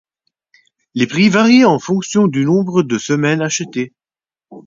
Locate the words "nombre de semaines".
2.43-3.43